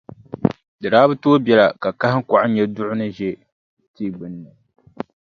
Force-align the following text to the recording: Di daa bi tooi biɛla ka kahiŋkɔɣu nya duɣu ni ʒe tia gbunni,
Di 0.79 0.87
daa 0.93 1.09
bi 1.09 1.15
tooi 1.21 1.43
biɛla 1.45 1.65
ka 1.81 1.89
kahiŋkɔɣu 1.99 2.47
nya 2.51 2.63
duɣu 2.75 2.93
ni 2.99 3.07
ʒe 3.17 3.29
tia 3.93 4.09
gbunni, 4.15 4.49